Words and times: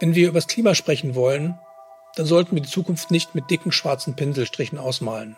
Wenn 0.00 0.14
wir 0.14 0.28
über 0.28 0.38
das 0.38 0.48
Klima 0.48 0.74
sprechen 0.74 1.14
wollen, 1.14 1.58
dann 2.16 2.26
sollten 2.26 2.56
wir 2.56 2.62
die 2.62 2.68
Zukunft 2.68 3.10
nicht 3.10 3.34
mit 3.34 3.50
dicken 3.50 3.70
schwarzen 3.70 4.16
Pinselstrichen 4.16 4.78
ausmalen. 4.78 5.36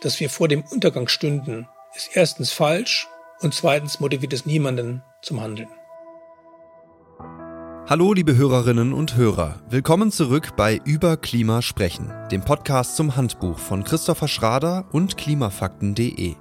Dass 0.00 0.20
wir 0.20 0.30
vor 0.30 0.46
dem 0.48 0.62
Untergang 0.62 1.08
stünden, 1.08 1.68
ist 1.94 2.10
erstens 2.14 2.52
falsch 2.52 3.08
und 3.40 3.52
zweitens 3.52 3.98
motiviert 3.98 4.32
es 4.32 4.46
niemanden 4.46 5.02
zum 5.22 5.40
Handeln. 5.40 5.68
Hallo 7.88 8.12
liebe 8.12 8.36
Hörerinnen 8.36 8.92
und 8.92 9.16
Hörer, 9.16 9.60
willkommen 9.68 10.10
zurück 10.10 10.50
bei 10.56 10.80
Über 10.84 11.16
Klima 11.16 11.62
sprechen, 11.62 12.12
dem 12.30 12.42
Podcast 12.42 12.96
zum 12.96 13.16
Handbuch 13.16 13.58
von 13.58 13.84
Christopher 13.84 14.28
Schrader 14.28 14.86
und 14.92 15.16
klimafakten.de. 15.16 16.34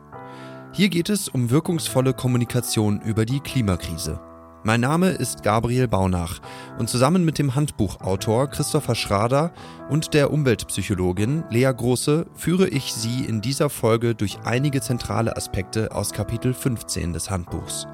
Hier 0.72 0.90
geht 0.90 1.10
es 1.10 1.30
um 1.30 1.50
wirkungsvolle 1.50 2.14
Kommunikation 2.14 3.00
über 3.02 3.26
die 3.26 3.40
Klimakrise. 3.40 4.20
Mein 4.68 4.82
Name 4.82 5.10
ist 5.10 5.44
Gabriel 5.44 5.88
Baunach 5.88 6.40
und 6.80 6.90
zusammen 6.90 7.24
mit 7.24 7.38
dem 7.38 7.54
Handbuchautor 7.54 8.50
Christopher 8.50 8.96
Schrader 8.96 9.54
und 9.92 10.16
der 10.16 10.32
Umweltpsychologin 10.32 11.44
Lea 11.52 11.72
Große 11.72 12.26
führe 12.34 12.68
ich 12.68 12.92
Sie 12.92 13.26
in 13.26 13.42
dieser 13.42 13.70
Folge 13.70 14.16
durch 14.16 14.40
einige 14.44 14.82
zentrale 14.82 15.38
Aspekte 15.38 15.92
aus 15.92 16.14
Kapitel 16.14 16.56
15 16.56 17.14
des 17.14 17.30
Handbuchs. 17.30 17.86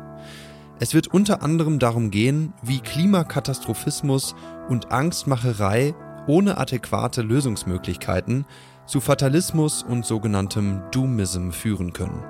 Es 0.80 0.94
wird 0.94 1.08
unter 1.08 1.44
anderem 1.44 1.78
darum 1.78 2.10
gehen, 2.10 2.54
wie 2.62 2.80
Klimakatastrophismus 2.80 4.34
und 4.70 4.94
Angstmacherei 4.94 5.94
ohne 6.26 6.58
adäquate 6.58 7.22
Lösungsmöglichkeiten 7.22 8.46
zu 8.86 9.02
Fatalismus 9.02 9.84
und 9.84 10.06
sogenanntem 10.06 10.84
Doomism 10.92 11.50
führen 11.50 11.92
können. 11.92 12.24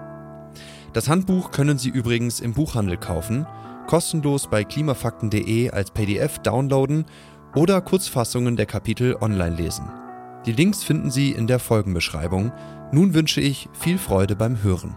Das 0.93 1.09
Handbuch 1.09 1.51
können 1.51 1.77
Sie 1.77 1.89
übrigens 1.89 2.39
im 2.39 2.53
Buchhandel 2.53 2.97
kaufen, 2.97 3.45
kostenlos 3.91 4.47
bei 4.49 4.63
klimafakten.de 4.63 5.69
als 5.71 5.91
PDF 5.91 6.39
downloaden 6.39 7.03
oder 7.57 7.81
Kurzfassungen 7.81 8.55
der 8.55 8.65
Kapitel 8.65 9.17
online 9.19 9.57
lesen. 9.57 9.91
Die 10.45 10.53
Links 10.53 10.81
finden 10.81 11.11
Sie 11.11 11.31
in 11.31 11.45
der 11.45 11.59
Folgenbeschreibung. 11.59 12.53
Nun 12.93 13.13
wünsche 13.13 13.41
ich 13.41 13.67
viel 13.73 13.97
Freude 13.97 14.37
beim 14.37 14.63
Hören. 14.63 14.95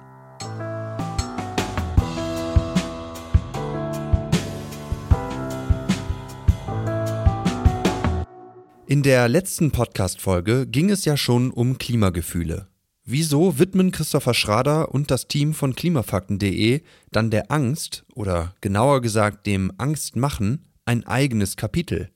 In 8.87 9.03
der 9.03 9.29
letzten 9.29 9.73
Podcast-Folge 9.73 10.69
ging 10.69 10.91
es 10.91 11.05
ja 11.05 11.17
schon 11.17 11.51
um 11.51 11.79
Klimagefühle. 11.79 12.69
Wieso 13.07 13.59
widmen 13.59 13.91
Christopher 13.91 14.33
Schrader 14.33 14.95
und 14.95 15.11
das 15.11 15.29
Team 15.29 15.53
von 15.53 15.75
klimafakten.de 15.75 16.81
dann 17.13 17.31
der 17.31 17.51
Angst 17.51 18.07
oder 18.15 18.55
genauer 18.63 19.03
gesagt 19.03 19.47
dem 19.47 19.73
Angstmachen 19.77 20.65
ein 20.87 21.07
eigenes 21.07 21.57
Kapitel? 21.57 22.09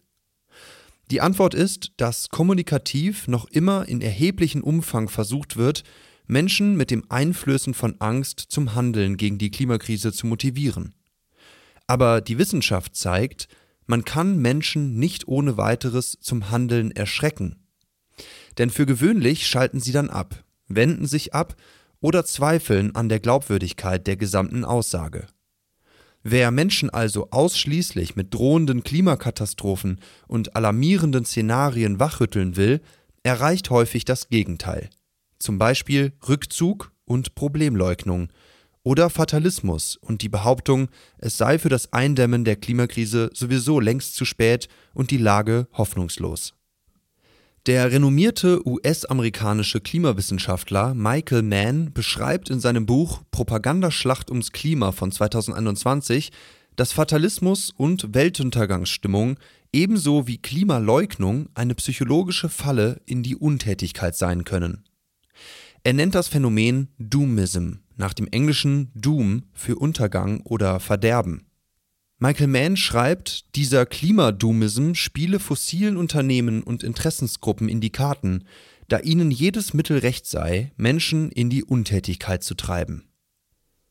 Die 1.11 1.20
Antwort 1.20 1.53
ist, 1.53 1.92
dass 1.98 2.30
kommunikativ 2.30 3.28
noch 3.28 3.45
immer 3.50 3.86
in 3.86 4.00
erheblichem 4.00 4.62
Umfang 4.64 5.11
versucht 5.11 5.58
wird, 5.58 5.84
Menschen 6.27 6.75
mit 6.75 6.91
dem 6.91 7.05
Einflößen 7.11 7.75
von 7.75 8.00
Angst 8.00 8.41
zum 8.48 8.75
Handeln 8.75 9.19
gegen 9.19 9.36
die 9.36 9.50
Klimakrise 9.50 10.11
zu 10.14 10.27
motivieren. 10.27 10.95
Aber 11.86 12.23
die 12.23 12.39
Wissenschaft 12.39 12.97
zeigt, 12.97 13.48
man 13.86 14.06
kann 14.06 14.39
Menschen 14.39 14.98
nicht 14.98 15.28
ohne 15.28 15.58
weiteres 15.58 16.17
zum 16.20 16.50
Handeln 16.50 16.92
erschrecken. 16.92 17.56
Denn 18.56 18.70
für 18.70 18.86
gewöhnlich 18.86 19.47
schalten 19.47 19.80
sie 19.80 19.92
dann 19.92 20.08
ab, 20.08 20.45
wenden 20.69 21.06
sich 21.06 21.34
ab 21.34 21.56
oder 22.00 22.24
zweifeln 22.24 22.94
an 22.94 23.08
der 23.08 23.20
Glaubwürdigkeit 23.20 24.06
der 24.06 24.16
gesamten 24.16 24.64
Aussage. 24.64 25.27
Wer 26.22 26.50
Menschen 26.50 26.91
also 26.91 27.30
ausschließlich 27.30 28.16
mit 28.16 28.34
drohenden 28.34 28.83
Klimakatastrophen 28.83 30.00
und 30.27 30.56
alarmierenden 30.56 31.24
Szenarien 31.24 32.00
wachrütteln 32.00 32.56
will, 32.56 32.80
erreicht 33.22 33.70
häufig 33.70 34.05
das 34.05 34.28
Gegenteil. 34.28 34.91
Zum 35.39 35.58
Beispiel 35.58 36.12
Rückzug 36.28 36.92
und 37.05 37.34
Problemleugnung 37.34 38.28
oder 38.83 39.11
Fatalismus 39.11 39.96
und 39.96 40.23
die 40.23 40.28
Behauptung, 40.28 40.89
es 41.18 41.36
sei 41.36 41.58
für 41.58 41.68
das 41.68 41.92
Eindämmen 41.92 42.45
der 42.45 42.57
Klimakrise 42.57 43.30
sowieso 43.33 43.80
längst 43.80 44.14
zu 44.14 44.24
spät 44.24 44.68
und 44.95 45.11
die 45.11 45.18
Lage 45.18 45.68
hoffnungslos. 45.73 46.55
Der 47.68 47.92
renommierte 47.92 48.67
US-amerikanische 48.67 49.83
Klimawissenschaftler 49.83 50.95
Michael 50.95 51.42
Mann 51.42 51.92
beschreibt 51.92 52.48
in 52.48 52.61
seinem 52.61 52.86
Buch 52.86 53.20
Propagandaschlacht 53.30 54.30
ums 54.30 54.52
Klima 54.52 54.90
von 54.90 55.12
2021, 55.12 56.33
dass 56.77 56.92
Fatalismus 56.92 57.68
und 57.77 58.14
Weltuntergangsstimmung 58.14 59.39
ebenso 59.70 60.27
wie 60.27 60.39
Klimaleugnung 60.39 61.51
eine 61.52 61.74
psychologische 61.74 62.48
Falle 62.48 63.02
in 63.05 63.23
die 63.23 63.36
Untätigkeit 63.36 64.17
sein 64.17 64.45
können. 64.45 64.84
Er 65.84 65.92
nennt 65.92 66.14
das 66.14 66.28
Phänomen 66.28 66.89
Doomism, 66.96 67.80
nach 67.96 68.14
dem 68.14 68.28
englischen 68.28 68.90
Doom 68.95 69.42
für 69.52 69.77
Untergang 69.77 70.40
oder 70.40 70.80
Verderben. 70.80 71.48
Michael 72.20 72.48
Mann 72.48 72.77
schreibt, 72.77 73.55
dieser 73.55 73.86
Klimadoomism 73.86 74.95
spiele 74.95 75.39
fossilen 75.39 75.96
Unternehmen 75.96 76.64
und 76.64 76.83
Interessensgruppen 76.83 77.68
in 77.68 77.80
die 77.80 77.90
Karten, 77.90 78.45
da 78.89 78.98
ihnen 78.98 79.30
jedes 79.30 79.73
Mittel 79.73 79.98
recht 79.98 80.27
sei, 80.27 80.73
Menschen 80.77 81.30
in 81.30 81.48
die 81.48 81.62
Untätigkeit 81.62 82.42
zu 82.42 82.57
treiben. 82.57 83.05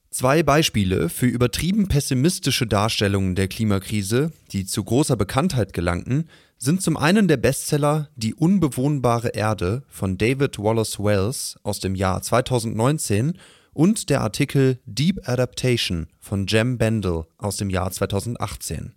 Zwei 0.10 0.44
Beispiele 0.44 1.08
für 1.08 1.28
übertrieben 1.28 1.88
pessimistische 1.88 2.68
Darstellungen 2.68 3.36
der 3.36 3.48
Klimakrise, 3.48 4.34
die 4.52 4.66
zu 4.66 4.84
großer 4.84 5.16
Bekanntheit 5.16 5.72
gelangten, 5.72 6.28
sind 6.58 6.82
zum 6.82 6.98
einen 6.98 7.28
der 7.28 7.38
Bestseller 7.38 8.10
Die 8.16 8.34
unbewohnbare 8.34 9.30
Erde 9.30 9.84
von 9.88 10.18
David 10.18 10.60
Wallace 10.60 11.00
Wells 11.00 11.58
aus 11.64 11.80
dem 11.80 11.94
Jahr 11.96 12.22
2019 12.22 13.38
und 13.78 14.10
der 14.10 14.22
Artikel 14.22 14.80
Deep 14.88 15.30
Adaptation 15.30 16.08
von 16.18 16.48
Jem 16.48 16.80
Bendel 16.80 17.26
aus 17.38 17.58
dem 17.58 17.70
Jahr 17.70 17.92
2018. 17.92 18.94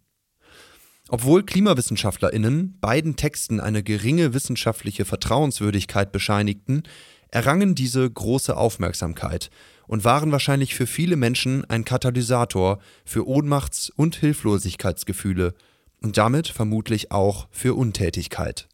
Obwohl 1.11 1.45
KlimawissenschaftlerInnen 1.45 2.79
beiden 2.81 3.17
Texten 3.17 3.61
eine 3.61 3.83
geringe 3.83 4.33
wissenschaftliche 4.33 5.05
Vertrauenswürdigkeit 5.05 6.13
bescheinigten, 6.13 6.85
errangen 7.29 7.75
diese 7.75 8.11
große 8.11 8.57
Aufmerksamkeit 8.57 9.51
und 9.87 10.05
waren 10.05 10.33
wahrscheinlich 10.33 10.75
für 10.75 10.87
viele 10.87 11.17
Menschen 11.17 11.67
ein 11.67 11.85
Katalysator 11.85 12.79
für 13.05 13.29
Ohnmachts- 13.29 13.91
und 13.91 14.17
Hilflosigkeitsgefühle 14.17 15.53
und 16.01 16.17
damit 16.17 16.49
vermutlich 16.49 17.13
auch 17.13 17.49
für 17.51 17.75
Untätigkeit. 17.75 18.70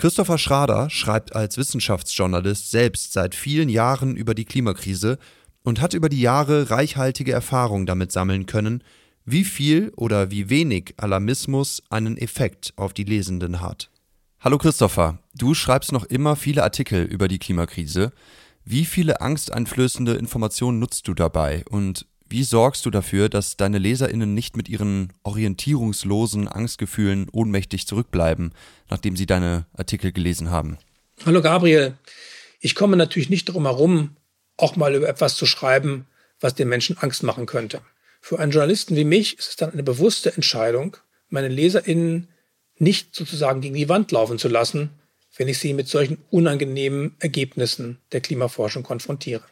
Christopher 0.00 0.38
Schrader 0.38 0.90
schreibt 0.90 1.34
als 1.34 1.58
Wissenschaftsjournalist 1.58 2.70
selbst 2.70 3.12
seit 3.12 3.34
vielen 3.34 3.68
Jahren 3.68 4.14
über 4.14 4.32
die 4.32 4.44
Klimakrise 4.44 5.18
und 5.64 5.80
hat 5.80 5.92
über 5.92 6.08
die 6.08 6.20
Jahre 6.20 6.70
reichhaltige 6.70 7.32
Erfahrung 7.32 7.84
damit 7.84 8.12
sammeln 8.12 8.46
können, 8.46 8.84
wie 9.24 9.42
viel 9.42 9.92
oder 9.96 10.30
wie 10.30 10.50
wenig 10.50 10.94
Alarmismus 10.98 11.82
einen 11.90 12.16
Effekt 12.16 12.74
auf 12.76 12.94
die 12.94 13.02
Lesenden 13.02 13.60
hat. 13.60 13.90
Hallo 14.38 14.56
Christopher, 14.58 15.18
du 15.34 15.52
schreibst 15.54 15.90
noch 15.90 16.04
immer 16.04 16.36
viele 16.36 16.62
Artikel 16.62 17.02
über 17.02 17.26
die 17.26 17.40
Klimakrise. 17.40 18.12
Wie 18.64 18.84
viele 18.84 19.20
angsteinflößende 19.20 20.14
Informationen 20.14 20.78
nutzt 20.78 21.08
du 21.08 21.14
dabei 21.14 21.64
und 21.70 22.06
wie 22.30 22.44
sorgst 22.44 22.84
du 22.86 22.90
dafür, 22.90 23.28
dass 23.28 23.56
deine 23.56 23.78
LeserInnen 23.78 24.34
nicht 24.34 24.56
mit 24.56 24.68
ihren 24.68 25.12
orientierungslosen 25.22 26.48
Angstgefühlen 26.48 27.28
ohnmächtig 27.30 27.86
zurückbleiben, 27.86 28.52
nachdem 28.90 29.16
sie 29.16 29.26
deine 29.26 29.66
Artikel 29.76 30.12
gelesen 30.12 30.50
haben? 30.50 30.78
Hallo 31.24 31.42
Gabriel. 31.42 31.96
Ich 32.60 32.74
komme 32.74 32.96
natürlich 32.96 33.30
nicht 33.30 33.48
darum 33.48 33.64
herum, 33.64 34.16
auch 34.56 34.76
mal 34.76 34.94
über 34.94 35.08
etwas 35.08 35.36
zu 35.36 35.46
schreiben, 35.46 36.06
was 36.40 36.54
den 36.54 36.68
Menschen 36.68 36.98
Angst 36.98 37.22
machen 37.22 37.46
könnte. 37.46 37.80
Für 38.20 38.38
einen 38.38 38.52
Journalisten 38.52 38.96
wie 38.96 39.04
mich 39.04 39.38
ist 39.38 39.50
es 39.50 39.56
dann 39.56 39.72
eine 39.72 39.82
bewusste 39.82 40.34
Entscheidung, 40.34 40.96
meine 41.28 41.48
LeserInnen 41.48 42.28
nicht 42.78 43.14
sozusagen 43.14 43.60
gegen 43.60 43.74
die 43.74 43.88
Wand 43.88 44.12
laufen 44.12 44.38
zu 44.38 44.48
lassen, 44.48 44.90
wenn 45.36 45.48
ich 45.48 45.58
sie 45.58 45.72
mit 45.72 45.88
solchen 45.88 46.18
unangenehmen 46.30 47.16
Ergebnissen 47.20 47.98
der 48.12 48.20
Klimaforschung 48.20 48.82
konfrontiere. 48.82 49.44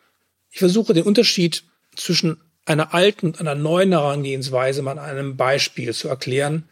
Ich 0.51 0.59
versuche 0.59 0.95
den 0.95 1.05
Unterschied 1.05 1.65
zwischen 1.95 2.39
einer 2.67 2.95
alten 2.95 3.27
und 3.27 3.41
einer 3.41 3.55
neuen 3.55 3.93
Herangehensweise 3.93 4.83
mal 4.83 4.99
an 4.99 4.99
einem 4.99 5.37
Beispiel 5.37 5.95
zu 5.95 6.09
erklären. 6.09 6.69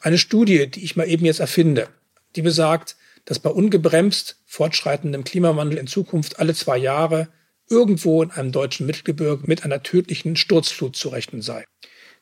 Eine 0.00 0.18
Studie, 0.18 0.68
die 0.70 0.84
ich 0.84 0.96
mal 0.96 1.08
eben 1.08 1.26
jetzt 1.26 1.40
erfinde, 1.40 1.88
die 2.36 2.42
besagt, 2.42 2.96
dass 3.24 3.38
bei 3.38 3.50
ungebremst 3.50 4.38
fortschreitendem 4.46 5.24
Klimawandel 5.24 5.78
in 5.78 5.86
Zukunft 5.86 6.38
alle 6.38 6.54
zwei 6.54 6.78
Jahre 6.78 7.28
irgendwo 7.68 8.22
in 8.22 8.30
einem 8.30 8.52
deutschen 8.52 8.86
Mittelgebirge 8.86 9.44
mit 9.46 9.64
einer 9.64 9.82
tödlichen 9.82 10.36
Sturzflut 10.36 10.96
zu 10.96 11.10
rechnen 11.10 11.42
sei. 11.42 11.64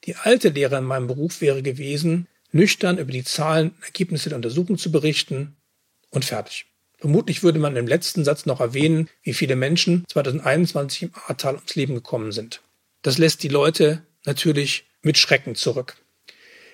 Die 0.04 0.16
alte 0.16 0.50
Lehre 0.50 0.78
in 0.78 0.84
meinem 0.84 1.06
Beruf 1.06 1.40
wäre 1.40 1.62
gewesen, 1.62 2.28
nüchtern 2.52 2.98
über 2.98 3.12
die 3.12 3.24
Zahlen 3.24 3.70
und 3.70 3.84
Ergebnisse 3.84 4.28
der 4.28 4.36
Untersuchung 4.36 4.78
zu 4.78 4.90
berichten 4.90 5.56
und 6.10 6.24
fertig. 6.24 6.66
Vermutlich 6.98 7.42
würde 7.42 7.58
man 7.58 7.76
im 7.76 7.86
letzten 7.86 8.24
Satz 8.24 8.44
noch 8.44 8.60
erwähnen, 8.60 9.08
wie 9.22 9.34
viele 9.34 9.56
Menschen 9.56 10.04
2021 10.08 11.04
im 11.04 11.10
Ahrtal 11.26 11.54
ums 11.54 11.74
Leben 11.76 11.94
gekommen 11.94 12.32
sind. 12.32 12.60
Das 13.02 13.18
lässt 13.18 13.42
die 13.42 13.48
Leute 13.48 14.06
natürlich 14.24 14.88
mit 15.02 15.18
Schrecken 15.18 15.54
zurück. 15.54 15.96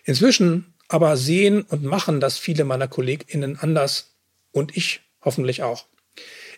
Inzwischen 0.05 0.75
aber 0.89 1.17
sehen 1.17 1.63
und 1.63 1.83
machen 1.83 2.21
das 2.21 2.39
viele 2.39 2.65
meiner 2.65 2.89
KollegInnen 2.89 3.59
anders 3.59 4.17
und 4.53 4.77
ich 4.77 5.01
hoffentlich 5.23 5.63
auch. 5.63 5.87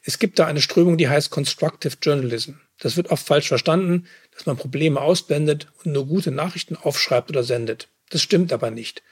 Es 0.03 0.19
gibt 0.19 0.39
da 0.39 0.47
eine 0.47 0.61
Strömung, 0.61 0.99
die 0.99 1.09
heißt 1.09 1.31
Constructive 1.31 1.97
Journalism. 2.03 2.53
Das 2.79 2.97
wird 2.97 3.11
oft 3.11 3.27
falsch 3.27 3.49
verstanden, 3.49 4.07
dass 4.33 4.47
man 4.47 4.57
Probleme 4.57 5.01
ausblendet 5.01 5.69
und 5.83 5.93
nur 5.93 6.07
gute 6.07 6.31
Nachrichten 6.31 6.77
aufschreibt 6.77 7.31
oder 7.31 7.43
sendet. 7.43 7.89
Das 8.11 8.23
stimmt 8.23 8.53
aber 8.53 8.71
nicht. 8.71 9.03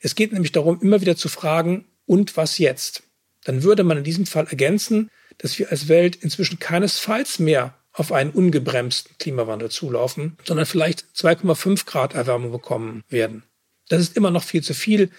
Es 0.00 0.14
geht 0.14 0.32
nämlich 0.32 0.52
darum, 0.52 0.80
immer 0.80 1.00
wieder 1.00 1.16
zu 1.16 1.28
fragen, 1.28 1.86
und 2.06 2.36
was 2.36 2.58
jetzt? 2.58 3.04
Dann 3.44 3.62
würde 3.62 3.84
man 3.84 3.98
in 3.98 4.04
diesem 4.04 4.26
Fall 4.26 4.48
ergänzen, 4.48 5.10
dass 5.38 5.60
wir 5.60 5.70
als 5.70 5.86
Welt 5.86 6.16
inzwischen 6.16 6.58
keinesfalls 6.58 7.38
mehr 7.38 7.78
auf 7.92 8.12
einen 8.12 8.30
ungebremsten 8.30 9.16
Klimawandel 9.18 9.70
zulaufen, 9.70 10.36
sondern 10.44 10.66
vielleicht 10.66 11.06
2,5 11.16 11.86
Grad 11.86 12.14
Erwärmung 12.14 12.52
bekommen 12.52 13.02
werden. 13.08 13.42
Das 13.88 14.00
ist 14.00 14.16
immer 14.16 14.30
noch 14.30 14.44
viel 14.44 14.62
zu 14.62 14.74
viel, 14.74 15.10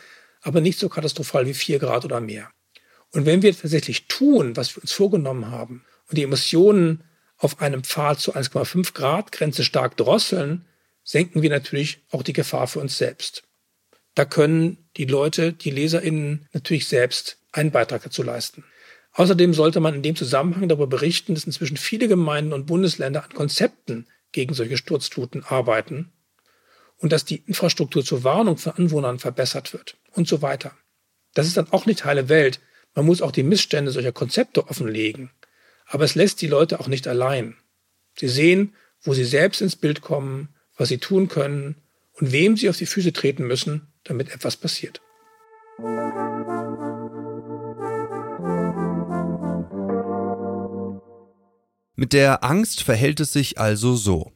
aber 0.42 0.62
nicht 0.62 0.80
so 0.80 0.90
katastrophal 0.90 1.46
wie 1.46 1.54
4 1.54 1.80
Grad 1.80 2.06
oder 2.06 2.22
mehr. 2.22 2.50
Und 3.12 3.26
wenn 3.26 3.42
wir 3.42 3.56
tatsächlich 3.56 4.08
tun, 4.08 4.56
was 4.56 4.76
wir 4.76 4.82
uns 4.82 4.94
vorgenommen 4.94 5.52
haben 5.52 5.84
und 6.08 6.18
die 6.18 6.24
Emissionen 6.24 7.04
auf 7.38 7.60
einem 7.60 7.84
Pfad 7.84 8.20
zu 8.22 8.36
1,5 8.36 8.94
Grad 8.94 9.32
Grenze 9.32 9.64
stark 9.64 9.98
drosseln, 9.98 10.66
senken 11.04 11.42
wir 11.42 11.50
natürlich 11.50 12.00
auch 12.12 12.24
die 12.24 12.34
Gefahr 12.34 12.68
für 12.68 12.80
uns 12.80 12.98
selbst. 12.98 13.44
Da 14.16 14.26
können 14.26 14.78
die 14.98 15.06
Leute, 15.06 15.54
die 15.54 15.72
LeserInnen 15.72 16.48
natürlich 16.54 16.88
selbst 16.88 17.38
einen 17.52 17.72
Beitrag 17.72 18.04
dazu 18.04 18.24
leisten. 18.24 18.64
Außerdem 19.13 19.54
sollte 19.54 19.80
man 19.80 19.96
in 19.96 20.04
dem 20.04 20.16
Zusammenhang 20.16 20.69
darüber 20.69 20.88
berichten, 20.88 21.36
dass 21.36 21.44
inzwischen 21.44 21.78
viele 21.78 22.08
Gemeinden 22.08 22.54
und 22.54 22.66
Bundesländer 22.66 23.24
an 23.24 23.34
Konzepten 23.34 24.08
gegen 24.31 24.54
solche 24.54 24.78
Sturzfluten 24.78 25.44
arbeiten 25.44 26.12
und 26.98 27.12
dass 27.12 27.25
die 27.25 27.44
Infrastruktur 27.46 28.06
zur 28.06 28.24
Warnung 28.24 28.58
von 28.58 28.74
Anwohnern 28.74 29.19
verbessert 29.19 29.74
wird 29.74 29.98
und 30.12 30.28
so 30.28 30.42
weiter. 30.42 30.72
Das 31.34 31.48
ist 31.48 31.58
dann 31.58 31.72
auch 31.72 31.86
nicht 31.86 32.06
heile 32.06 32.30
Welt. 32.30 32.60
Man 32.94 33.06
muss 33.06 33.22
auch 33.22 33.31
die 33.31 33.44
Missstände 33.44 33.92
solcher 33.92 34.12
Konzepte 34.12 34.68
offenlegen. 34.68 35.31
Aber 35.86 36.06
es 36.06 36.16
lässt 36.16 36.42
die 36.42 36.48
Leute 36.48 36.80
auch 36.80 36.88
nicht 36.88 37.08
allein. 37.08 37.58
Sie 38.18 38.30
sehen, 38.30 38.75
wo 39.02 39.13
sie 39.13 39.25
selbst 39.25 39.62
ins 39.62 39.75
Bild 39.75 40.02
kommen, 40.02 40.50
was 40.78 40.90
sie 40.90 41.00
tun 41.00 41.28
können 41.28 41.75
und 42.13 42.31
wem 42.31 42.56
sie 42.56 42.69
auf 42.69 42.78
die 42.78 42.86
Füße 42.86 43.13
treten 43.13 43.46
müssen, 43.46 43.88
damit 44.04 44.30
etwas 44.30 44.58
passiert. 44.58 45.02
Mit 52.01 52.13
der 52.13 52.44
Angst 52.44 52.81
verhält 52.81 53.19
es 53.19 53.31
sich 53.31 53.59
also 53.59 53.95
so. 53.95 54.31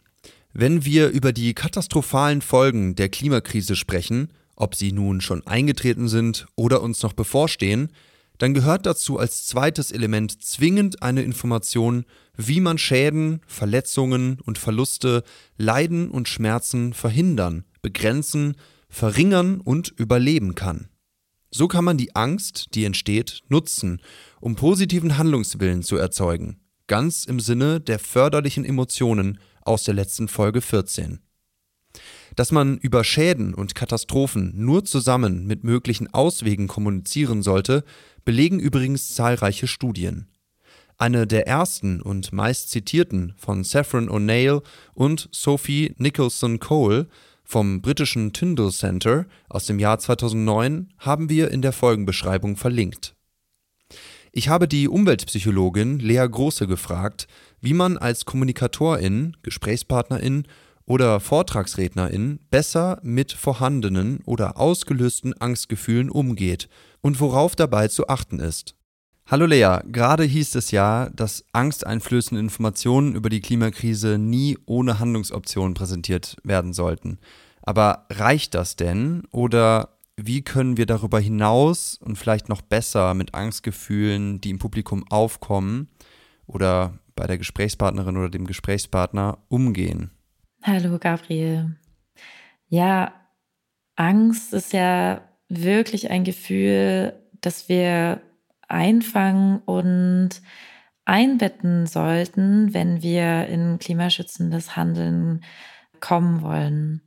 Wenn 0.54 0.86
wir 0.86 1.10
über 1.10 1.34
die 1.34 1.56
katastrophalen 1.56 2.44
Folgen 2.44 2.94
der 2.94 3.10
Klimakrise 3.10 3.76
sprechen, 3.76 4.32
ob 4.56 4.76
sie 4.76 4.92
nun 4.92 5.20
schon 5.20 5.48
eingetreten 5.48 6.08
sind 6.08 6.46
oder 6.56 6.84
uns 6.84 7.02
noch 7.02 7.14
bevorstehen, 7.14 7.90
dann 8.38 8.54
gehört 8.54 8.86
dazu 8.86 9.18
als 9.18 9.48
zweites 9.48 9.92
Element 9.92 10.44
zwingend 10.44 11.02
eine 11.02 11.24
Information, 11.24 12.06
wie 12.38 12.62
man 12.62 12.78
Schäden, 12.78 13.42
Verletzungen 13.48 14.40
und 14.42 14.60
Verluste, 14.60 15.24
Leiden 15.58 16.12
und 16.12 16.30
Schmerzen 16.30 16.94
verhindern, 16.94 17.66
begrenzen, 17.82 18.58
verringern 18.90 19.60
und 19.60 19.92
überleben 19.98 20.54
kann. 20.54 20.90
So 21.50 21.68
kann 21.68 21.84
man 21.84 21.98
die 21.98 22.16
Angst, 22.16 22.76
die 22.76 22.86
entsteht, 22.86 23.42
nutzen, 23.50 24.04
um 24.40 24.56
positiven 24.56 25.18
Handlungswillen 25.18 25.82
zu 25.82 25.98
erzeugen, 25.98 26.60
ganz 26.88 27.26
im 27.26 27.40
Sinne 27.40 27.80
der 27.80 28.00
förderlichen 28.00 28.66
Emotionen 28.66 29.40
aus 29.62 29.84
der 29.84 29.94
letzten 29.94 30.28
Folge 30.28 30.62
14. 30.62 31.20
Dass 32.36 32.52
man 32.52 32.78
über 32.78 33.04
Schäden 33.04 33.54
und 33.54 33.76
Katastrophen 33.76 34.52
nur 34.56 34.84
zusammen 34.86 35.46
mit 35.46 35.64
möglichen 35.64 36.14
Auswegen 36.14 36.68
kommunizieren 36.68 37.42
sollte, 37.42 37.84
belegen 38.26 38.60
übrigens 38.60 39.16
zahlreiche 39.16 39.68
Studien. 39.68 40.28
Eine 40.98 41.28
der 41.28 41.48
ersten 41.48 42.02
und 42.02 42.32
meist 42.32 42.70
zitierten 42.70 43.34
von 43.38 43.64
Saffron 43.64 44.10
O'Neill 44.10 44.64
und 44.94 45.30
Sophie 45.32 45.94
Nicholson 45.98 46.60
Cole 46.60 47.08
vom 47.44 47.82
britischen 47.82 48.34
Tyndall 48.34 48.72
Center 48.72 49.26
aus 49.50 49.66
dem 49.66 49.80
Jahr 49.80 50.00
2009 50.00 50.94
haben 50.98 51.30
wir 51.30 51.52
in 51.52 51.62
der 51.62 51.74
Folgenbeschreibung 51.74 52.56
verlinkt. 52.56 53.16
Ich 54.38 54.50
habe 54.50 54.68
die 54.68 54.90
Umweltpsychologin 54.90 55.98
Lea 56.00 56.28
Große 56.30 56.68
gefragt, 56.68 57.26
wie 57.62 57.74
man 57.74 57.98
als 57.98 58.26
Kommunikatorin, 58.26 59.38
Gesprächspartnerin 59.44 60.46
oder 60.86 61.22
Vortragsrednerin 61.22 62.40
besser 62.52 63.00
mit 63.02 63.32
vorhandenen 63.32 64.20
oder 64.26 64.58
ausgelösten 64.58 65.40
Angstgefühlen 65.40 66.10
umgeht 66.10 66.68
und 67.00 67.22
worauf 67.22 67.56
dabei 67.56 67.88
zu 67.88 68.10
achten 68.10 68.42
ist. 68.42 68.76
Hallo 69.26 69.46
Lea, 69.46 69.78
gerade 69.90 70.26
hieß 70.26 70.56
es 70.56 70.72
ja, 70.72 71.10
dass 71.12 71.46
angsteinflößende 71.54 72.42
Informationen 72.42 73.16
über 73.16 73.30
die 73.30 73.40
Klimakrise 73.40 74.18
nie 74.18 74.58
ohne 74.66 75.00
Handlungsoptionen 75.00 75.76
präsentiert 75.76 76.36
werden 76.44 76.74
sollten. 76.74 77.20
Aber 77.62 78.06
reicht 78.10 78.54
das 78.54 78.76
denn 78.76 79.24
oder 79.32 79.95
wie 80.18 80.44
können 80.44 80.78
wir 80.78 80.86
darüber 80.86 81.20
hinaus 81.20 81.96
und 81.96 82.18
vielleicht 82.18 82.50
noch 82.50 82.62
besser 82.62 83.14
mit 83.14 83.34
Angstgefühlen, 83.34 84.40
die 84.42 84.50
im 84.50 84.60
Publikum 84.60 85.06
aufkommen 85.10 85.90
oder 86.48 87.00
bei 87.16 87.28
der 87.28 87.38
Gesprächspartnerin 87.38 88.18
oder 88.18 88.30
dem 88.30 88.48
Gesprächspartner 88.48 89.40
umgehen? 89.50 90.12
Hallo 90.64 90.98
Gabriel. 91.00 91.76
Ja, 92.68 93.14
Angst 93.96 94.54
ist 94.54 94.74
ja 94.74 95.22
wirklich 95.48 96.10
ein 96.10 96.24
Gefühl, 96.24 97.14
das 97.42 97.70
wir 97.70 98.22
einfangen 98.68 99.60
und 99.60 100.42
einbetten 101.06 101.86
sollten, 101.86 102.74
wenn 102.74 103.04
wir 103.04 103.48
in 103.48 103.78
klimaschützendes 103.80 104.76
Handeln 104.76 105.44
kommen 106.00 106.42
wollen. 106.42 107.05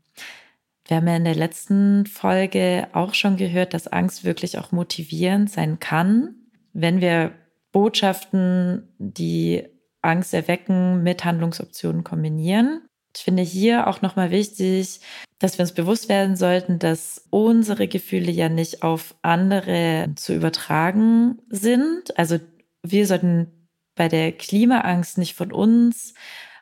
Wir 0.88 0.96
haben 0.96 1.06
ja 1.06 1.16
in 1.16 1.24
der 1.24 1.34
letzten 1.34 2.06
Folge 2.06 2.88
auch 2.94 3.12
schon 3.12 3.36
gehört, 3.36 3.74
dass 3.74 3.86
Angst 3.86 4.24
wirklich 4.24 4.58
auch 4.58 4.72
motivierend 4.72 5.50
sein 5.50 5.78
kann, 5.78 6.34
wenn 6.72 7.02
wir 7.02 7.32
Botschaften, 7.72 8.88
die 8.98 9.64
Angst 10.00 10.32
erwecken, 10.32 11.02
mit 11.02 11.26
Handlungsoptionen 11.26 12.04
kombinieren. 12.04 12.88
Ich 13.14 13.22
finde 13.22 13.42
hier 13.42 13.86
auch 13.86 14.00
nochmal 14.00 14.30
wichtig, 14.30 15.00
dass 15.38 15.58
wir 15.58 15.64
uns 15.64 15.72
bewusst 15.72 16.08
werden 16.08 16.36
sollten, 16.36 16.78
dass 16.78 17.26
unsere 17.30 17.86
Gefühle 17.86 18.30
ja 18.30 18.48
nicht 18.48 18.82
auf 18.82 19.14
andere 19.20 20.10
zu 20.16 20.34
übertragen 20.34 21.38
sind. 21.50 22.16
Also 22.16 22.38
wir 22.82 23.06
sollten 23.06 23.68
bei 23.94 24.08
der 24.08 24.32
Klimaangst 24.32 25.18
nicht 25.18 25.34
von 25.34 25.52
uns 25.52 26.14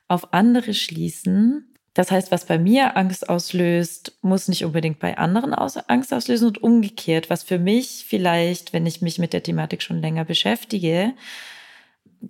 auf 0.09 0.33
andere 0.33 0.75
schließen. 0.75 1.76
Das 1.97 2.11
heißt, 2.11 2.31
was 2.31 2.45
bei 2.45 2.59
mir 2.59 2.95
Angst 2.99 3.27
auslöst, 3.31 4.19
muss 4.21 4.49
nicht 4.49 4.67
unbedingt 4.67 4.99
bei 4.99 5.17
anderen 5.17 5.55
Angst 5.55 6.13
auslösen 6.13 6.47
und 6.47 6.63
umgekehrt, 6.63 7.31
was 7.31 7.43
für 7.43 7.59
mich 7.59 8.05
vielleicht, 8.07 8.75
wenn 8.75 8.85
ich 8.85 9.01
mich 9.01 9.19
mit 9.19 9.33
der 9.33 9.43
Thematik 9.43 9.81
schon 9.81 10.03
länger 10.03 10.27
beschäftige, 10.27 11.15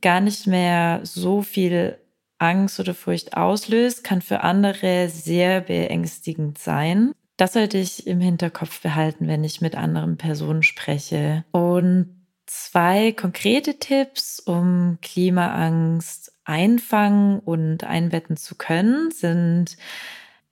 gar 0.01 0.21
nicht 0.21 0.47
mehr 0.47 1.01
so 1.03 1.43
viel 1.43 1.99
Angst 2.39 2.79
oder 2.79 2.95
Furcht 2.95 3.37
auslöst, 3.37 4.05
kann 4.05 4.23
für 4.23 4.43
andere 4.43 5.09
sehr 5.09 5.63
beängstigend 5.63 6.59
sein. 6.59 7.11
Das 7.37 7.55
sollte 7.55 7.79
ich 7.79 8.07
im 8.07 8.21
Hinterkopf 8.21 8.81
behalten, 8.83 9.27
wenn 9.27 9.43
ich 9.43 9.61
mit 9.61 9.75
anderen 9.75 10.17
Personen 10.17 10.63
spreche. 10.63 11.45
Und 11.51 12.25
zwei 12.47 13.11
konkrete 13.11 13.81
Tipps, 13.81 14.39
um 14.39 14.99
Klimaangst 15.03 16.36
einfangen 16.47 17.41
und 17.41 17.85
einbetten 17.85 18.37
zu 18.37 18.55
können, 18.55 19.11
sind 19.11 19.77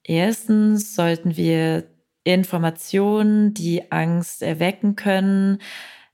erstens 0.03 0.95
sollten 0.95 1.37
wir 1.37 1.85
Informationen, 2.25 3.55
die 3.55 3.93
Angst 3.93 4.43
erwecken 4.43 4.97
können, 4.97 5.59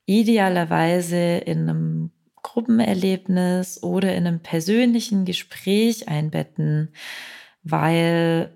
idealerweise 0.07 1.39
in 1.39 1.69
einem 1.69 2.11
Gruppenerlebnis 2.43 3.83
oder 3.83 4.15
in 4.15 4.27
einem 4.27 4.41
persönlichen 4.41 5.25
Gespräch 5.25 6.09
einbetten, 6.09 6.93
weil 7.63 8.53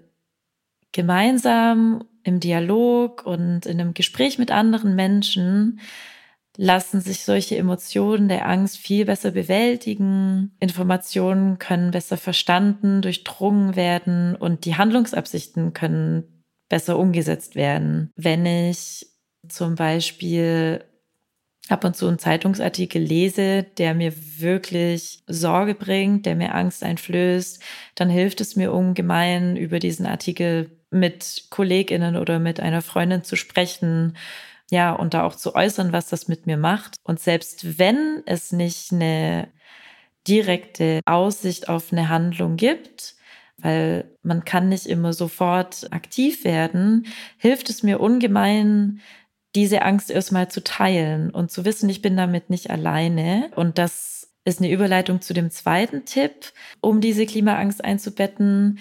gemeinsam 0.92 2.04
im 2.22 2.40
Dialog 2.40 3.24
und 3.24 3.66
in 3.66 3.80
einem 3.80 3.94
Gespräch 3.94 4.38
mit 4.38 4.50
anderen 4.50 4.94
Menschen 4.94 5.80
lassen 6.56 7.00
sich 7.00 7.24
solche 7.24 7.56
Emotionen 7.56 8.28
der 8.28 8.48
Angst 8.48 8.78
viel 8.78 9.04
besser 9.04 9.32
bewältigen. 9.32 10.52
Informationen 10.60 11.58
können 11.58 11.90
besser 11.90 12.16
verstanden, 12.16 13.02
durchdrungen 13.02 13.76
werden 13.76 14.36
und 14.36 14.64
die 14.64 14.76
Handlungsabsichten 14.76 15.72
können 15.72 16.44
besser 16.68 16.98
umgesetzt 16.98 17.56
werden. 17.56 18.10
Wenn 18.16 18.46
ich 18.46 19.06
zum 19.48 19.74
Beispiel 19.74 20.84
ab 21.68 21.84
und 21.84 21.96
zu 21.96 22.06
einen 22.06 22.18
Zeitungsartikel 22.18 23.02
lese, 23.02 23.64
der 23.78 23.94
mir 23.94 24.12
wirklich 24.38 25.22
Sorge 25.26 25.74
bringt, 25.74 26.26
der 26.26 26.36
mir 26.36 26.54
Angst 26.54 26.82
einflößt, 26.82 27.62
dann 27.94 28.10
hilft 28.10 28.40
es 28.40 28.56
mir 28.56 28.72
ungemein, 28.72 29.56
über 29.56 29.78
diesen 29.78 30.06
Artikel 30.06 30.70
mit 30.90 31.46
Kolleginnen 31.50 32.16
oder 32.16 32.38
mit 32.38 32.60
einer 32.60 32.82
Freundin 32.82 33.24
zu 33.24 33.36
sprechen, 33.36 34.16
ja, 34.70 34.92
und 34.92 35.14
da 35.14 35.24
auch 35.24 35.34
zu 35.34 35.54
äußern, 35.54 35.92
was 35.92 36.08
das 36.08 36.28
mit 36.28 36.46
mir 36.46 36.56
macht. 36.56 36.96
Und 37.04 37.20
selbst 37.20 37.78
wenn 37.78 38.22
es 38.26 38.52
nicht 38.52 38.92
eine 38.92 39.48
direkte 40.26 41.00
Aussicht 41.04 41.68
auf 41.68 41.92
eine 41.92 42.08
Handlung 42.08 42.56
gibt, 42.56 43.14
weil 43.58 44.10
man 44.22 44.44
kann 44.44 44.68
nicht 44.68 44.86
immer 44.86 45.12
sofort 45.12 45.92
aktiv 45.92 46.44
werden, 46.44 47.06
hilft 47.38 47.70
es 47.70 47.82
mir 47.82 48.00
ungemein, 48.00 49.00
diese 49.54 49.82
Angst 49.82 50.10
erstmal 50.10 50.50
zu 50.50 50.64
teilen 50.64 51.30
und 51.30 51.50
zu 51.50 51.64
wissen, 51.64 51.88
ich 51.88 52.02
bin 52.02 52.16
damit 52.16 52.50
nicht 52.50 52.70
alleine. 52.70 53.50
Und 53.54 53.78
das 53.78 54.28
ist 54.44 54.60
eine 54.60 54.70
Überleitung 54.70 55.20
zu 55.20 55.32
dem 55.32 55.50
zweiten 55.50 56.04
Tipp, 56.04 56.52
um 56.80 57.00
diese 57.00 57.26
Klimaangst 57.26 57.84
einzubetten. 57.84 58.80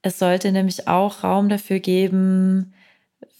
Es 0.00 0.18
sollte 0.18 0.50
nämlich 0.50 0.88
auch 0.88 1.22
Raum 1.22 1.48
dafür 1.48 1.78
geben, 1.78 2.74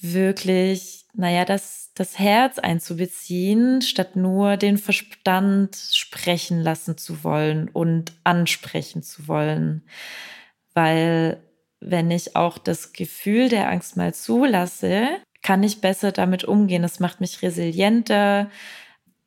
wirklich, 0.01 1.02
naja, 1.15 1.45
das, 1.45 1.91
das 1.95 2.19
Herz 2.19 2.59
einzubeziehen, 2.59 3.83
statt 3.83 4.17
nur 4.17 4.57
den 4.57 4.79
Verstand 4.79 5.77
sprechen 5.77 6.61
lassen 6.61 6.97
zu 6.97 7.23
wollen 7.23 7.69
und 7.69 8.13
ansprechen 8.25 9.03
zu 9.03 9.29
wollen. 9.29 9.83
Weil 10.75 11.43
wenn 11.81 12.11
ich 12.11 12.35
auch 12.37 12.59
das 12.59 12.93
Gefühl 12.93 13.49
der 13.49 13.69
Angst 13.69 13.97
mal 13.97 14.15
zulasse, 14.15 15.09
kann 15.43 15.63
ich 15.63 15.81
besser 15.81 16.13
damit 16.13 16.45
umgehen. 16.45 16.85
Es 16.85 17.01
macht 17.01 17.21
mich 17.21 17.43
resilienter. 17.43 18.51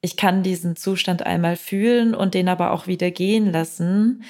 Ich 0.02 0.18
kann 0.18 0.44
diesen 0.44 0.76
Zustand 0.76 1.24
einmal 1.24 1.58
fühlen 1.58 2.16
und 2.16 2.34
den 2.34 2.48
aber 2.48 2.72
auch 2.72 2.88
wieder 2.88 3.12
gehen 3.12 3.52
lassen. 3.52 4.24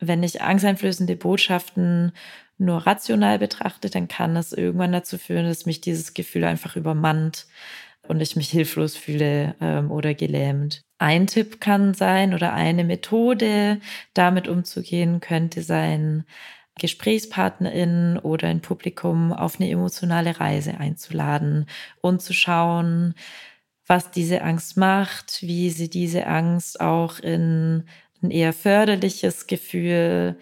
Wenn 0.00 0.22
ich 0.22 0.42
angsteinflößende 0.42 1.14
Botschaften 1.14 2.12
nur 2.58 2.86
rational 2.86 3.38
betrachte, 3.38 3.90
dann 3.90 4.08
kann 4.08 4.36
es 4.36 4.52
irgendwann 4.52 4.92
dazu 4.92 5.18
führen, 5.18 5.46
dass 5.46 5.66
mich 5.66 5.80
dieses 5.80 6.14
Gefühl 6.14 6.44
einfach 6.44 6.76
übermannt 6.76 7.46
und 8.08 8.20
ich 8.20 8.36
mich 8.36 8.50
hilflos 8.50 8.96
fühle 8.96 9.54
ähm, 9.60 9.90
oder 9.90 10.14
gelähmt. 10.14 10.82
Ein 10.98 11.26
Tipp 11.26 11.60
kann 11.60 11.94
sein 11.94 12.34
oder 12.34 12.52
eine 12.52 12.84
Methode, 12.84 13.80
damit 14.14 14.48
umzugehen, 14.48 15.20
könnte 15.20 15.62
sein, 15.62 16.24
GesprächspartnerInnen 16.78 18.18
oder 18.18 18.48
ein 18.48 18.62
Publikum 18.62 19.32
auf 19.32 19.60
eine 19.60 19.70
emotionale 19.70 20.40
Reise 20.40 20.78
einzuladen 20.78 21.66
und 22.00 22.22
zu 22.22 22.32
schauen, 22.32 23.14
was 23.86 24.10
diese 24.10 24.42
Angst 24.42 24.76
macht, 24.76 25.42
wie 25.42 25.70
sie 25.70 25.90
diese 25.90 26.26
Angst 26.26 26.80
auch 26.80 27.18
in 27.18 27.84
ein 28.22 28.30
eher 28.30 28.52
förderliches 28.52 29.46
Gefühl 29.46 30.38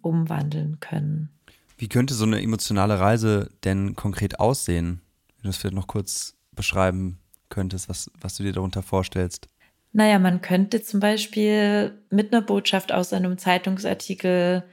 umwandeln 0.00 0.78
können. 0.80 1.35
Wie 1.78 1.88
könnte 1.88 2.14
so 2.14 2.24
eine 2.24 2.42
emotionale 2.42 2.98
Reise 2.98 3.50
denn 3.64 3.94
konkret 3.94 4.40
aussehen? 4.40 5.02
Wenn 5.28 5.42
du 5.42 5.48
das 5.48 5.56
vielleicht 5.58 5.74
noch 5.74 5.86
kurz 5.86 6.34
beschreiben 6.52 7.18
könntest, 7.50 7.88
was, 7.88 8.10
was 8.20 8.36
du 8.36 8.42
dir 8.42 8.52
darunter 8.52 8.82
vorstellst. 8.82 9.48
Naja, 9.92 10.18
man 10.18 10.42
könnte 10.42 10.82
zum 10.82 11.00
Beispiel 11.00 11.98
mit 12.10 12.32
einer 12.32 12.42
Botschaft 12.42 12.92
aus 12.92 13.12
einem 13.12 13.38
Zeitungsartikel 13.38 14.64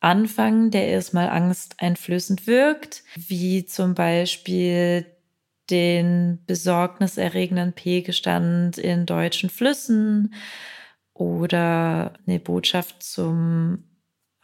anfangen, 0.00 0.70
der 0.70 0.88
erstmal 0.88 1.28
angsteinflößend 1.28 2.46
wirkt, 2.46 3.04
wie 3.14 3.64
zum 3.66 3.94
Beispiel 3.94 5.06
den 5.70 6.40
besorgniserregenden 6.46 7.72
Pegelstand 7.72 8.76
in 8.78 9.06
deutschen 9.06 9.48
Flüssen 9.48 10.34
oder 11.14 12.14
eine 12.26 12.38
Botschaft 12.38 13.02
zum 13.02 13.84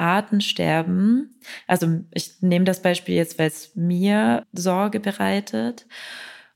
Artensterben. 0.01 1.37
Also 1.67 2.01
ich 2.13 2.41
nehme 2.41 2.65
das 2.65 2.83
Beispiel 2.83 3.15
jetzt, 3.15 3.39
weil 3.39 3.49
es 3.49 3.77
mir 3.77 4.47
Sorge 4.53 5.01
bereitet. 5.01 5.87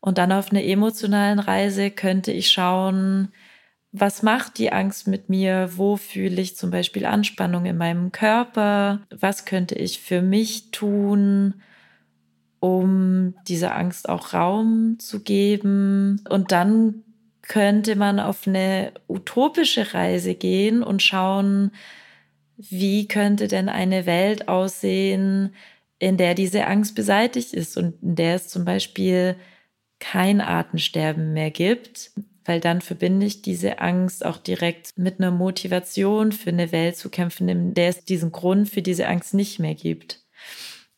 Und 0.00 0.18
dann 0.18 0.32
auf 0.32 0.50
einer 0.50 0.64
emotionalen 0.64 1.38
Reise 1.38 1.90
könnte 1.90 2.32
ich 2.32 2.50
schauen, 2.50 3.32
was 3.96 4.24
macht 4.24 4.58
die 4.58 4.72
Angst 4.72 5.06
mit 5.06 5.28
mir? 5.28 5.70
Wo 5.76 5.96
fühle 5.96 6.42
ich 6.42 6.56
zum 6.56 6.70
Beispiel 6.70 7.06
Anspannung 7.06 7.64
in 7.64 7.76
meinem 7.76 8.10
Körper? 8.10 9.02
Was 9.10 9.44
könnte 9.44 9.76
ich 9.76 10.00
für 10.00 10.20
mich 10.20 10.72
tun, 10.72 11.54
um 12.58 13.34
dieser 13.46 13.76
Angst 13.76 14.08
auch 14.08 14.34
Raum 14.34 14.96
zu 14.98 15.20
geben? 15.20 16.20
Und 16.28 16.50
dann 16.50 17.04
könnte 17.42 17.94
man 17.94 18.18
auf 18.18 18.48
eine 18.48 18.92
utopische 19.06 19.94
Reise 19.94 20.34
gehen 20.34 20.82
und 20.82 21.02
schauen, 21.02 21.70
wie 22.56 23.08
könnte 23.08 23.48
denn 23.48 23.68
eine 23.68 24.06
Welt 24.06 24.48
aussehen, 24.48 25.54
in 25.98 26.16
der 26.16 26.34
diese 26.34 26.66
Angst 26.66 26.94
beseitigt 26.94 27.52
ist 27.52 27.76
und 27.76 28.02
in 28.02 28.16
der 28.16 28.36
es 28.36 28.48
zum 28.48 28.64
Beispiel 28.64 29.36
kein 30.00 30.40
Artensterben 30.40 31.32
mehr 31.32 31.50
gibt, 31.50 32.12
weil 32.44 32.60
dann 32.60 32.80
verbinde 32.80 33.26
ich 33.26 33.42
diese 33.42 33.78
Angst 33.78 34.24
auch 34.24 34.36
direkt 34.36 34.90
mit 34.96 35.18
einer 35.18 35.30
Motivation 35.30 36.32
für 36.32 36.50
eine 36.50 36.72
Welt 36.72 36.96
zu 36.96 37.08
kämpfen, 37.08 37.48
in 37.48 37.74
der 37.74 37.88
es 37.88 38.04
diesen 38.04 38.32
Grund 38.32 38.68
für 38.68 38.82
diese 38.82 39.08
Angst 39.08 39.34
nicht 39.34 39.58
mehr 39.60 39.74
gibt. 39.74 40.20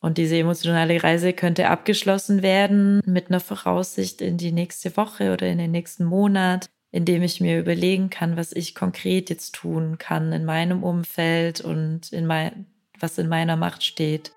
Und 0.00 0.18
diese 0.18 0.36
emotionale 0.36 1.02
Reise 1.02 1.32
könnte 1.32 1.68
abgeschlossen 1.68 2.42
werden 2.42 3.00
mit 3.06 3.28
einer 3.28 3.40
Voraussicht 3.40 4.20
in 4.20 4.36
die 4.36 4.52
nächste 4.52 4.96
Woche 4.96 5.32
oder 5.32 5.46
in 5.46 5.58
den 5.58 5.70
nächsten 5.70 6.04
Monat, 6.04 6.68
indem 6.96 7.20
ich 7.20 7.42
mir 7.42 7.58
überlegen 7.58 8.08
kann, 8.08 8.38
was 8.38 8.52
ich 8.52 8.74
konkret 8.74 9.28
jetzt 9.28 9.54
tun 9.54 9.98
kann 9.98 10.32
in 10.32 10.46
meinem 10.46 10.82
Umfeld 10.82 11.60
und 11.60 12.10
in 12.10 12.24
mein, 12.24 12.64
was 12.98 13.18
in 13.18 13.28
meiner 13.28 13.54
Macht 13.54 13.84
steht. 13.84 14.32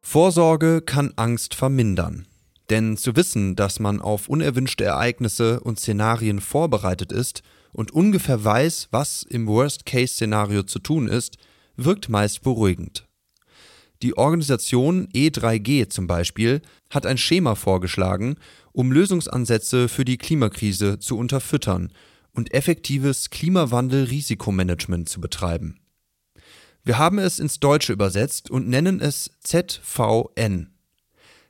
Vorsorge 0.00 0.80
kann 0.80 1.12
Angst 1.16 1.56
vermindern. 1.56 2.28
Denn 2.70 2.96
zu 2.96 3.16
wissen, 3.16 3.56
dass 3.56 3.80
man 3.80 4.00
auf 4.00 4.28
unerwünschte 4.28 4.84
Ereignisse 4.84 5.58
und 5.58 5.80
Szenarien 5.80 6.40
vorbereitet 6.40 7.10
ist 7.10 7.42
und 7.72 7.90
ungefähr 7.90 8.44
weiß, 8.44 8.90
was 8.92 9.24
im 9.24 9.48
Worst-Case-Szenario 9.48 10.62
zu 10.62 10.78
tun 10.78 11.08
ist, 11.08 11.36
wirkt 11.74 12.08
meist 12.08 12.42
beruhigend. 12.42 13.09
Die 14.02 14.16
Organisation 14.16 15.08
E3G 15.08 15.90
zum 15.90 16.06
Beispiel 16.06 16.62
hat 16.88 17.04
ein 17.04 17.18
Schema 17.18 17.54
vorgeschlagen, 17.54 18.36
um 18.72 18.92
Lösungsansätze 18.92 19.88
für 19.88 20.04
die 20.04 20.16
Klimakrise 20.16 20.98
zu 20.98 21.18
unterfüttern 21.18 21.92
und 22.32 22.54
effektives 22.54 23.28
Klimawandel-Risikomanagement 23.30 25.08
zu 25.08 25.20
betreiben. 25.20 25.80
Wir 26.82 26.96
haben 26.96 27.18
es 27.18 27.38
ins 27.38 27.60
Deutsche 27.60 27.92
übersetzt 27.92 28.50
und 28.50 28.68
nennen 28.68 29.00
es 29.00 29.30
ZVN. 29.40 30.70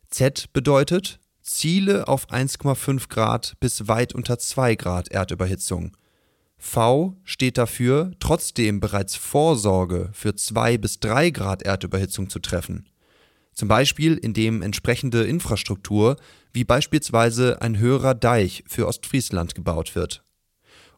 Z 0.09 0.52
bedeutet 0.52 1.21
Ziele 1.40 2.09
auf 2.09 2.30
1,5 2.30 3.09
Grad 3.09 3.54
bis 3.61 3.87
weit 3.87 4.12
unter 4.12 4.38
2 4.38 4.75
Grad 4.75 5.09
Erdüberhitzung 5.09 5.97
V 6.61 7.17
steht 7.25 7.57
dafür, 7.57 8.12
trotzdem 8.21 8.81
bereits 8.81 9.17
Vorsorge 9.17 10.11
für 10.12 10.37
2 10.37 10.76
bis 10.79 11.00
3 11.00 11.31
Grad 11.31 11.62
Erdüberhitzung 11.62 12.29
zu 12.29 12.38
treffen. 12.38 12.87
Zum 13.55 13.67
Beispiel 13.67 14.17
indem 14.17 14.62
entsprechende 14.62 15.25
Infrastruktur 15.25 16.17
wie 16.52 16.64
beispielsweise 16.64 17.62
ein 17.62 17.79
höherer 17.79 18.14
Deich 18.14 18.62
für 18.67 18.87
Ostfriesland 18.87 19.55
gebaut 19.55 19.95
wird. 19.95 20.23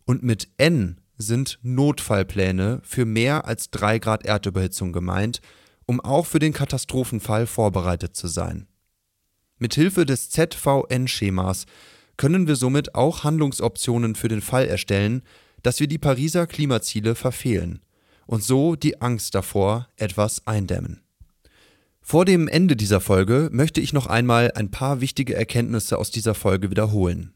Und 0.04 0.23
mit 0.23 0.49
N 0.59 1.00
sind 1.16 1.59
Notfallpläne 1.62 2.81
für 2.83 3.04
mehr 3.04 3.47
als 3.47 3.71
3 3.71 4.00
Grad 4.00 4.26
Erdüberhitzung 4.26 4.92
gemeint, 4.92 5.40
um 5.87 6.00
auch 6.00 6.26
für 6.26 6.40
den 6.40 6.52
Katastrophenfall 6.52 7.47
vorbereitet 7.47 8.16
zu 8.16 8.26
sein. 8.26 8.66
Mithilfe 9.59 10.04
des 10.07 10.31
ZVN-Schemas 10.31 11.66
können 12.16 12.49
wir 12.49 12.57
somit 12.57 12.95
auch 12.95 13.25
Handlungsoptionen 13.25 14.16
für 14.16 14.28
den 14.28 14.40
Fall 14.40 14.66
erstellen, 14.66 15.23
dass 15.62 15.81
wir 15.81 15.87
die 15.87 15.99
Pariser 15.99 16.47
Klimaziele 16.47 17.14
verfehlen 17.14 17.83
und 18.26 18.42
so 18.42 18.76
die 18.76 19.00
Angst 19.00 19.35
davor 19.35 19.88
etwas 19.97 20.47
eindämmen. 20.47 21.02
Vor 22.00 22.25
dem 22.25 22.49
Ende 22.49 22.76
dieser 22.76 23.00
Folge 23.00 23.49
möchte 23.52 23.81
ich 23.81 23.92
noch 23.92 24.07
einmal 24.07 24.50
ein 24.52 24.71
paar 24.71 25.00
wichtige 25.00 25.35
Erkenntnisse 25.35 25.99
aus 25.99 26.11
dieser 26.11 26.35
Folge 26.35 26.71
wiederholen. 26.71 27.33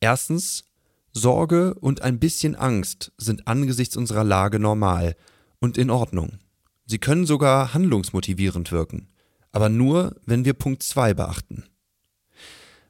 Erstens, 0.00 0.64
Sorge 1.12 1.74
und 1.74 2.02
ein 2.02 2.18
bisschen 2.18 2.54
Angst 2.54 3.12
sind 3.18 3.46
angesichts 3.48 3.96
unserer 3.96 4.24
Lage 4.24 4.58
normal 4.58 5.14
und 5.58 5.76
in 5.76 5.90
Ordnung. 5.90 6.38
Sie 6.86 6.98
können 6.98 7.26
sogar 7.26 7.74
handlungsmotivierend 7.74 8.72
wirken, 8.72 9.08
aber 9.50 9.68
nur, 9.68 10.16
wenn 10.24 10.44
wir 10.44 10.54
Punkt 10.54 10.82
2 10.82 11.14
beachten. 11.14 11.64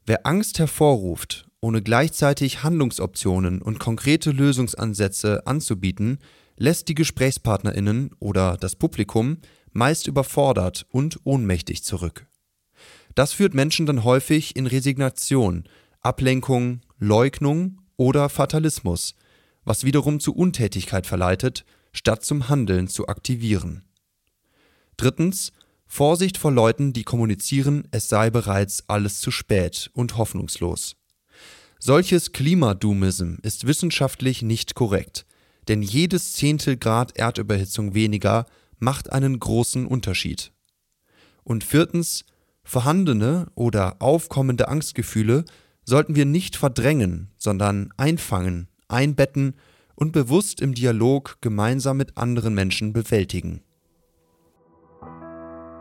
Wer 0.04 0.26
Angst 0.26 0.58
hervorruft 0.58 1.48
ohne 1.62 1.80
gleichzeitig 1.80 2.62
Handlungsoptionen 2.62 3.62
und 3.62 3.78
konkrete 3.78 4.32
Lösungsansätze 4.32 5.46
anzubieten, 5.46 6.18
lässt 6.58 6.88
die 6.88 6.94
Gesprächspartnerinnen 6.94 8.10
oder 8.18 8.56
das 8.58 8.76
Publikum 8.76 9.38
meist 9.72 10.06
überfordert 10.06 10.84
und 10.90 11.20
ohnmächtig 11.24 11.82
zurück. 11.82 12.26
Das 13.14 13.32
führt 13.32 13.54
Menschen 13.54 13.86
dann 13.86 14.04
häufig 14.04 14.56
in 14.56 14.66
Resignation, 14.66 15.64
Ablenkung, 16.00 16.80
Leugnung 16.98 17.80
oder 17.96 18.28
Fatalismus, 18.28 19.14
was 19.64 19.84
wiederum 19.84 20.18
zu 20.18 20.34
Untätigkeit 20.34 21.06
verleitet, 21.06 21.64
statt 21.92 22.24
zum 22.24 22.48
Handeln 22.48 22.88
zu 22.88 23.06
aktivieren. 23.06 23.84
Drittens 24.96 25.52
Vorsicht 25.86 26.38
vor 26.38 26.50
Leuten, 26.50 26.92
die 26.92 27.04
kommunizieren, 27.04 27.86
es 27.90 28.08
sei 28.08 28.30
bereits 28.30 28.88
alles 28.88 29.20
zu 29.20 29.30
spät 29.30 29.90
und 29.92 30.16
hoffnungslos. 30.16 30.96
Solches 31.84 32.30
Klimadoomism 32.30 33.38
ist 33.42 33.66
wissenschaftlich 33.66 34.42
nicht 34.42 34.76
korrekt, 34.76 35.26
denn 35.66 35.82
jedes 35.82 36.32
Zehntel 36.34 36.76
Grad 36.76 37.18
Erdüberhitzung 37.18 37.92
weniger 37.92 38.46
macht 38.78 39.10
einen 39.10 39.40
großen 39.40 39.84
Unterschied. 39.84 40.52
Und 41.42 41.64
viertens, 41.64 42.24
vorhandene 42.62 43.48
oder 43.56 43.96
aufkommende 44.00 44.68
Angstgefühle 44.68 45.44
sollten 45.84 46.14
wir 46.14 46.24
nicht 46.24 46.54
verdrängen, 46.54 47.32
sondern 47.36 47.92
einfangen, 47.96 48.68
einbetten 48.86 49.56
und 49.96 50.12
bewusst 50.12 50.60
im 50.60 50.74
Dialog 50.74 51.38
gemeinsam 51.40 51.96
mit 51.96 52.16
anderen 52.16 52.54
Menschen 52.54 52.92
bewältigen. 52.92 53.60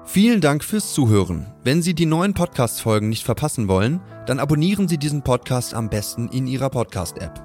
Vielen 0.04 0.42
Dank 0.42 0.64
fürs 0.64 0.94
Zuhören. 0.94 1.46
Wenn 1.64 1.82
Sie 1.82 1.94
die 1.94 2.08
neuen 2.08 2.34
Podcast-Folgen 2.34 3.08
nicht 3.08 3.24
verpassen 3.24 3.68
wollen, 3.68 4.02
dann 4.26 4.40
abonnieren 4.40 4.88
Sie 4.88 4.98
diesen 4.98 5.22
Podcast 5.22 5.74
am 5.74 5.90
besten 5.90 6.28
in 6.30 6.48
Ihrer 6.48 6.70
Podcast-App. 6.70 7.42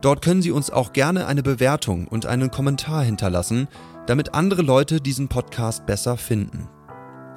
Dort 0.00 0.22
können 0.22 0.42
Sie 0.42 0.50
uns 0.50 0.70
auch 0.70 0.92
gerne 0.92 1.26
eine 1.26 1.42
Bewertung 1.42 2.06
und 2.06 2.26
einen 2.26 2.50
Kommentar 2.50 3.02
hinterlassen, 3.02 3.68
damit 4.06 4.34
andere 4.34 4.62
Leute 4.62 5.00
diesen 5.00 5.28
Podcast 5.28 5.86
besser 5.86 6.18
finden. 6.18 6.68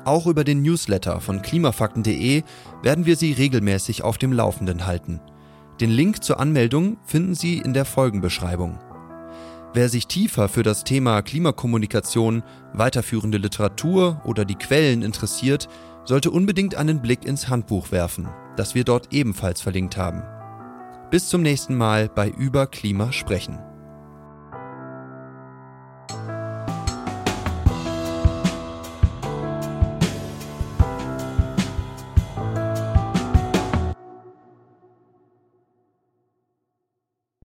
Auch 0.03 0.27
über 0.27 0.43
den 0.43 0.61
Newsletter 0.61 1.21
von 1.21 1.41
klimafakten.de 1.41 2.43
werden 2.83 3.05
wir 3.05 3.15
Sie 3.15 3.31
regelmäßig 3.31 4.03
auf 4.03 4.17
dem 4.17 4.33
Laufenden 4.33 4.85
halten. 4.85 5.21
Den 5.79 5.91
Link 5.91 6.23
zur 6.23 6.39
Anmeldung 6.39 6.97
finden 7.05 7.35
Sie 7.35 7.57
in 7.57 7.73
der 7.73 7.85
Folgenbeschreibung. 7.85 8.79
Wer 9.77 9.89
sich 9.89 10.07
tiefer 10.07 10.49
für 10.49 10.63
das 10.63 10.83
Thema 10.83 11.21
Klimakommunikation, 11.21 12.41
weiterführende 12.73 13.37
Literatur 13.37 14.19
oder 14.25 14.43
die 14.43 14.55
Quellen 14.55 15.03
interessiert, 15.03 15.69
sollte 16.03 16.31
unbedingt 16.31 16.73
einen 16.73 16.99
Blick 16.99 17.25
ins 17.25 17.47
Handbuch 17.47 17.91
werfen, 17.91 18.27
das 18.55 18.73
wir 18.73 18.83
dort 18.83 19.13
ebenfalls 19.13 19.61
verlinkt 19.61 19.95
haben. 19.95 20.23
Bis 21.11 21.29
zum 21.29 21.43
nächsten 21.43 21.75
Mal 21.75 22.09
bei 22.09 22.27
Über 22.27 22.65
Klima 22.65 23.11
sprechen. 23.11 23.59